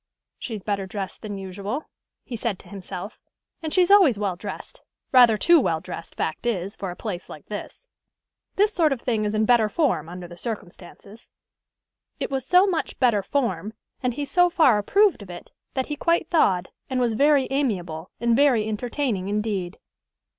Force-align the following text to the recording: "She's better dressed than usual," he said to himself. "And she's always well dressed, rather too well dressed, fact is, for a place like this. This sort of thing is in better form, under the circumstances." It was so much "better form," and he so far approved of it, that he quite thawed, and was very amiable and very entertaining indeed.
"She's 0.39 0.63
better 0.63 0.87
dressed 0.87 1.21
than 1.21 1.37
usual," 1.37 1.83
he 2.23 2.35
said 2.35 2.57
to 2.57 2.67
himself. 2.67 3.19
"And 3.61 3.71
she's 3.71 3.91
always 3.91 4.17
well 4.17 4.35
dressed, 4.35 4.81
rather 5.11 5.37
too 5.37 5.59
well 5.59 5.79
dressed, 5.79 6.15
fact 6.15 6.47
is, 6.47 6.75
for 6.75 6.89
a 6.89 6.95
place 6.95 7.29
like 7.29 7.45
this. 7.49 7.87
This 8.55 8.73
sort 8.73 8.93
of 8.93 8.99
thing 9.01 9.25
is 9.25 9.35
in 9.35 9.45
better 9.45 9.69
form, 9.69 10.09
under 10.09 10.27
the 10.27 10.37
circumstances." 10.37 11.29
It 12.19 12.31
was 12.31 12.47
so 12.47 12.65
much 12.65 12.97
"better 12.99 13.21
form," 13.21 13.75
and 14.01 14.15
he 14.15 14.25
so 14.25 14.49
far 14.49 14.79
approved 14.79 15.21
of 15.21 15.29
it, 15.29 15.51
that 15.75 15.85
he 15.85 15.95
quite 15.95 16.31
thawed, 16.31 16.69
and 16.89 16.99
was 16.99 17.13
very 17.13 17.47
amiable 17.51 18.09
and 18.19 18.35
very 18.35 18.67
entertaining 18.67 19.27
indeed. 19.29 19.77